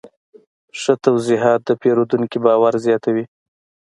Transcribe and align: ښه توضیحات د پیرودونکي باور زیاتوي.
ښه 0.79 0.93
توضیحات 1.05 1.59
د 1.65 1.69
پیرودونکي 1.81 2.37
باور 2.45 2.73
زیاتوي. 2.85 3.25